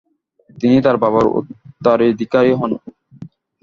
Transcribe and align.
তিনি 0.57 0.77
তার 0.85 0.95
বাবার 1.03 1.25
উত্তরাধিকারী 1.31 2.51
হন। 2.59 2.71